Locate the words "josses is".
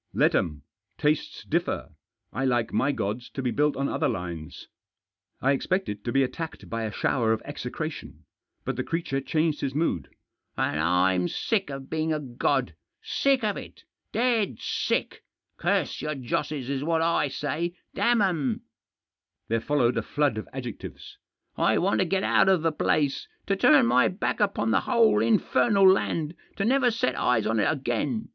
16.15-16.83